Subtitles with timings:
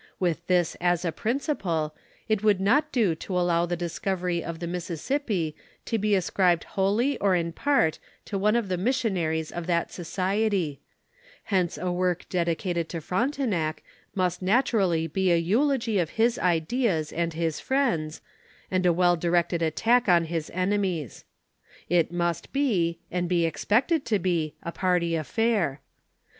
[0.19, 1.93] With this as a principle,
[2.27, 7.19] it would not do to allow the discovery of the Mississippi to be ascribed wholly
[7.19, 10.79] or in part to one of the missionaries of that society;
[11.43, 13.83] hence a work dedicated to Frontenac
[14.15, 18.21] must nat v; ally be a eulogy of his ideas and his fiends,
[18.71, 21.25] and a well directed attack on his enemies.
[21.89, 25.79] It must be, and be expected to be, a party affair.